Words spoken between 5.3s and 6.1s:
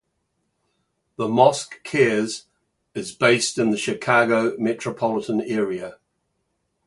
area.